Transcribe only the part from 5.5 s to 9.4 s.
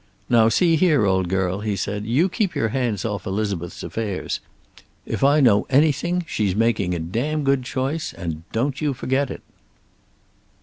anything she's making a damn good choice, and don't you forget